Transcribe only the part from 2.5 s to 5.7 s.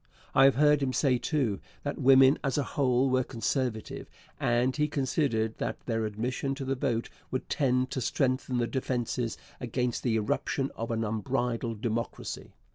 a whole, were conservative, and he considered